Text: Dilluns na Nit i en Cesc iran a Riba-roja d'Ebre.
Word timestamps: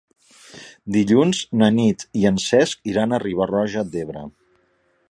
Dilluns 0.95 1.41
na 1.63 1.69
Nit 1.75 2.07
i 2.23 2.27
en 2.31 2.41
Cesc 2.47 2.91
iran 2.95 3.15
a 3.15 3.21
Riba-roja 3.27 3.87
d'Ebre. 3.95 4.27